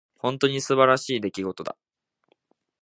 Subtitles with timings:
[0.17, 1.77] 本当に素晴らしい出来事だ。